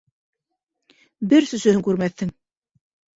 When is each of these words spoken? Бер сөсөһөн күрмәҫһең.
Бер 1.33 1.47
сөсөһөн 1.49 1.83
күрмәҫһең. 1.89 2.33